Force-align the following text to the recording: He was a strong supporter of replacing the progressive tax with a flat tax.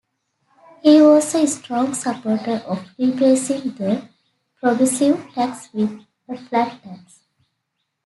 He 0.81 0.99
was 0.99 1.35
a 1.35 1.45
strong 1.45 1.93
supporter 1.93 2.55
of 2.65 2.87
replacing 2.97 3.75
the 3.75 4.09
progressive 4.59 5.29
tax 5.35 5.71
with 5.75 6.01
a 6.27 6.37
flat 6.39 6.81
tax. 6.81 7.19